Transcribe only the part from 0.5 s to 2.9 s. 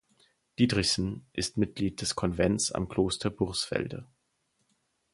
Diederichsen ist Mitglied des Konvents am